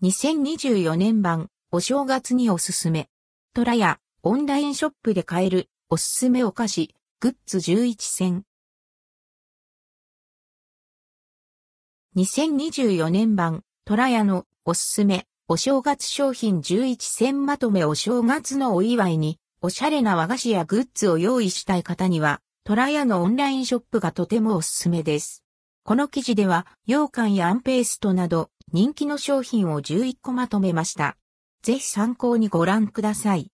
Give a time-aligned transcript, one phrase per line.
[0.00, 3.08] 2024年版お正月におすすめ。
[3.52, 8.44] トラやオンラインショップで買えるおすすめお菓子、グッズ11選。
[12.16, 25.42] 2024年版トラヤのおすすめお正月商品11選まとめお正月のお祝いにおしゃれな和菓子やグッズを用意したい方にはトラヤのオンラインショップがとてもおすすめです。
[25.82, 31.16] この記事では、羊羹やアンペーストなど人気の商品を11個まとめました。
[31.62, 33.50] ぜひ参考にご覧ください。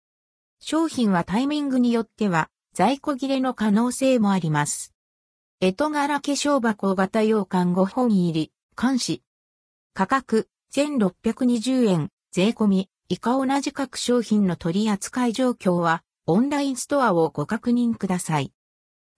[0.59, 4.93] 商品はタイミングによっては在庫切れの可能性もあります。
[5.61, 9.23] 江戸柄化粧箱型羊羹5本入り、監視。
[9.93, 18.53] 価格1620円、税込み、以下同じ各商品の取り扱い状況は、オンラインストアをご確認ください。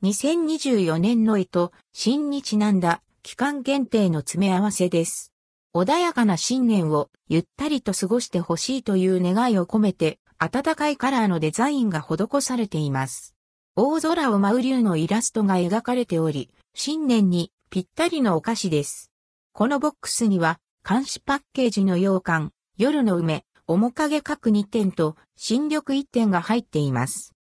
[0.04, 5.31] 2024年の絵と新にちなんだ期間限定の詰め合わせです。
[5.74, 13.36] 穏やかな新年をゆったりと過ごしてほしいという願いを込めて暖かいカラーのデザインが施されています。
[13.78, 19.12] 大空を舞う竜のイラストが描かれており、新年にぴったりのお菓子です。
[19.54, 27.34] このボックスには監視パッケージの羊羹、夜の梅、面影各2点と新緑1点が入っています。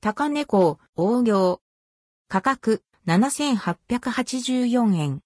[0.00, 1.60] 高根港、大行、
[2.28, 5.22] 価格7884円。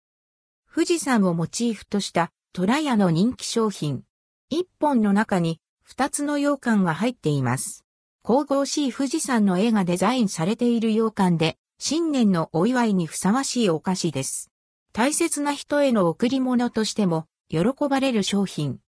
[0.72, 4.02] 富士山をモチーフとしたトラヤの人気商品。
[4.50, 7.84] 一本の中に二つの羊羹が入っています。
[8.24, 14.50] 神々しい富士山の絵がデザインされている羊羹で、新年のお祝いにふさわしいお菓子です。
[14.92, 18.80] 大切な人への贈り物としても喜ばれる商品。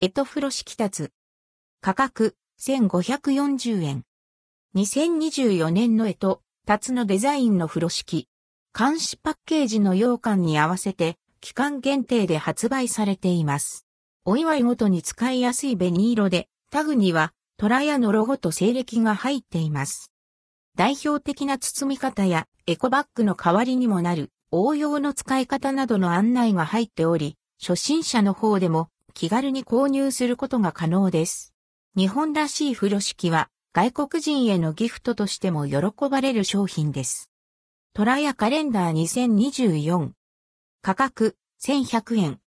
[0.00, 1.12] エトフロ式立つ。
[1.80, 4.04] 価格1540円。
[4.76, 8.28] 2024年のエトタツのデザインの風呂敷。
[8.72, 13.86] 監視パッケージの羊羹に合わせて、期間限定で発売されています。
[14.24, 20.10] お祝いごとに使いやすい紅色で、タグにはトラヤのロゴと西暦が入っています。
[20.76, 31.52] 代表的な包み方やエコバッグの代わりにもなる応用の使い方などの案内が入っており、初心者の方でも気軽に購入することが可能です。
[31.96, 35.76] 日本らしい風呂敷は外国人へのギフトとしても喜
[36.10, 37.30] ばれる商品です。
[37.94, 40.19] トラヤカレンダー2024。
[40.82, 42.40] 価格1100円。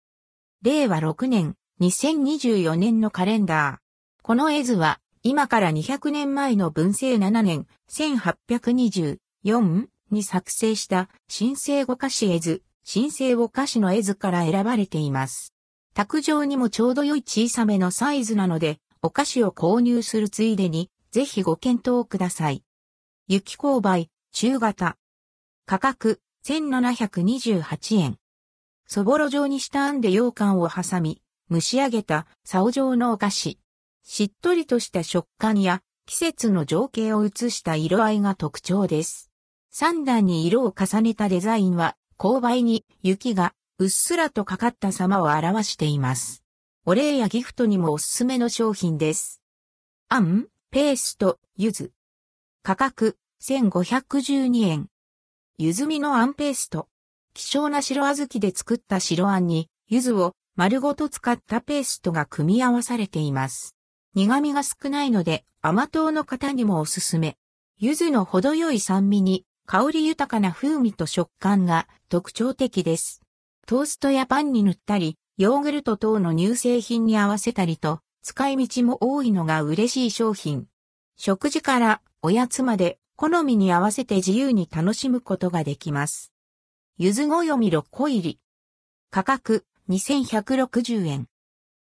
[0.62, 3.78] 令和6年2024年のカレンダー。
[4.22, 15.52] この絵図は今から200年前の文政7年1824に作成した新生五菓子絵図、新生五菓子の絵図から選ばれています。
[15.92, 22.64] 卓上にもちょうど良い小さめのサイズなので、お菓子を購入するついでにぜひご検討ください。
[23.28, 24.96] 雪勾配、中型。
[25.66, 28.18] 価格、1728円。
[28.94, 33.58] そぼろ状にしたあんで羊羹を挟み、蒸し上げた、竿状のお菓子。
[34.02, 39.30] しっとりとした食感や、季節の情景を映した色合いが特徴です。
[39.70, 46.44] 三段に色を重ねたデザインは、勾配に雪がうっすらとかかった様を表しています。
[46.84, 49.40] お礼やギフトにもおすすめの商品です。
[50.10, 51.92] あんペースト、柚子。
[52.62, 54.88] 価格、1512円。
[55.56, 56.90] 柚子みのあんペースト。
[57.34, 63.74] 希少な白小豆で作った白あんに、柚子を丸ごと使ったペーストが組み合わされています。
[64.14, 67.36] 苦味が少ないので、甘党の方にもおすすめ。
[67.78, 73.22] 柚子の程よい酸味に、香り豊かな風味と食感が特徴的です。
[73.66, 80.66] トーストやパンに塗ったり、ヨーグルト等の乳製品に合わせたりと、使い道も多いのが嬉しい商品。
[81.16, 86.31] 食事からおやつまで好みに合わせて自由に楽しむことができます。
[87.04, 88.38] ゆずごよみ6個入り。
[89.10, 91.26] 価格2160円。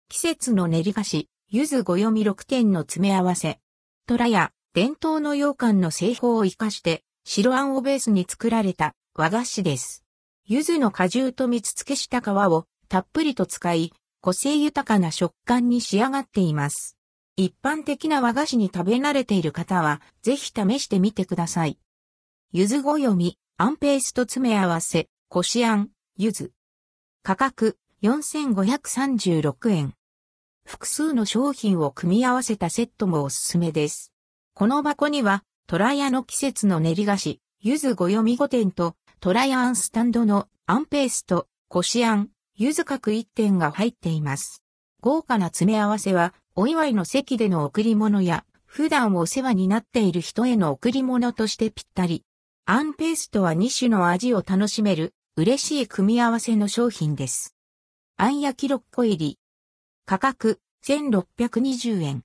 [0.09, 3.61] 季節の練り菓子、ゆずごよみ6点の詰め合わせ。
[4.09, 10.05] トラや伝統の羊羹の製法を活かして白あんをベースに作られた和菓子です。
[10.47, 16.97] ゆずの果汁と蜜付けした皮をたっぷりと使い、個性豊かな食感に仕上がっています。
[17.37, 21.79] 一般的な和菓子に食べ慣れている方は、ぜひ試してみてください。
[22.51, 26.51] ゆずごよみ、あんペースト詰め合わせ、こしあん、ゆず。
[27.23, 29.95] 価格、4536円。
[30.67, 34.13] 複数の商品を組み合わせたセットもおすすめです。
[34.55, 44.65] この箱には、トラヤの季節の練り菓子、ゆずごよみ5点と、トラヤアンスタンドのあんペースト、こしあん、ゆず各一点が入っています。
[45.01, 52.25] 豪華な詰め合わせは、お祝いの席での贈り物や、普段お世話になっている人への贈り物としてぴったり。
[52.67, 57.55] アンペーストは2種の味を楽しめる、嬉しい組み合わせの商品です。
[58.17, 59.39] あん焼き6個入り。
[60.07, 62.23] 価格1620円。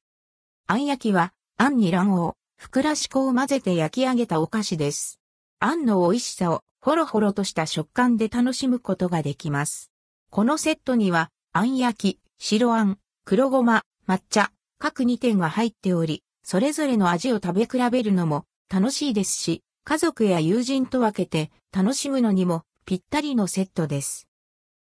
[0.65, 5.19] あん焼きは、あんに卵黄、ふくらし粉を混ぜて焼き上げたお菓子です。
[5.59, 9.91] あんの美味しさをほろほろとした食感で楽しむことができます。
[10.30, 24.27] このセットには、あん焼き、白あん、黒ごま、抹茶、各2点が入っており、それぞれの味を食べ比べるのも楽しいですし、家族や友人と分けて楽しむのにもぴったりのセットです。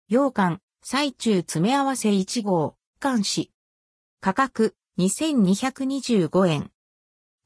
[0.09, 3.53] 羊羹、最中詰め合わせ1号、監視。
[4.19, 6.71] 価格2225円。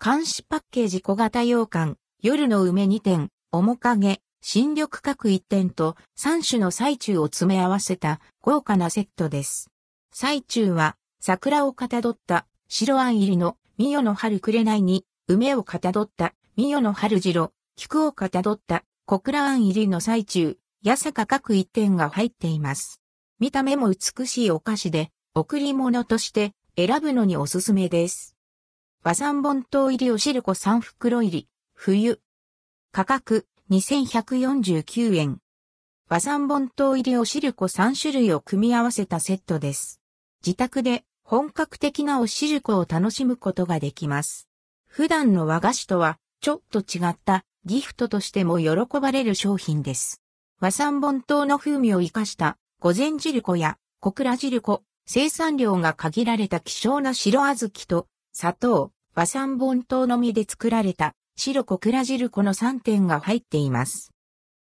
[0.03, 9.69] 監視パッケージ小型羊羹、夜の梅2点、面影、新緑各1点と3種の最中を詰め合わせた豪華なセットです。
[10.11, 23.01] 最中は桜をかたどった白あん入りのミヨの春紅に梅をかたどったミヨの春白、菊をかたどった小倉あん入りの最中、八坂各一点が入っています。
[23.39, 28.37] 見た目も美しいお菓子で、贈り物として選ぶのにおすすめです。
[29.03, 32.21] 和三本糖入りおしるこ3袋入り、冬。
[32.91, 35.39] 価格2149円。
[36.09, 39.99] 和三本糖入りおしるこ3種類を組み合わせたセットです。
[40.45, 44.47] 自宅で本格的なおしるこを楽しむことができます。
[44.85, 50.21] 普段の和菓子とはちょっと違ったギフトとしても喜ばれる商品です。
[50.59, 64.11] 和三本糖の風味を活かした御前汁粉や小倉汁粉、生産量が限られた希少な白小豆と砂糖、和三本糖のみで作られた白小倉汁粉の3点が入っています。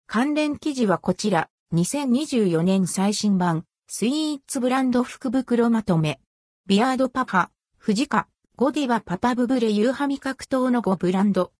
[0.07, 6.19] 関連記事はこちら、2024年最新版、スイーツブランド福袋まとめ。
[6.67, 7.49] ビアードパパ、
[7.81, 8.27] 富士カ、
[8.57, 11.49] ゴディバパパブブレユーハ味覚糖の5ブランド。